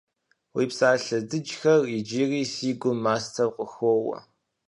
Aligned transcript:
Уи 0.55 0.65
псалъэ 0.69 1.17
дыджхэр 1.29 1.81
иджыри 1.97 2.43
си 2.53 2.71
гум 2.79 2.97
мастэу 3.05 3.51
къыхоуэ. 3.55 4.17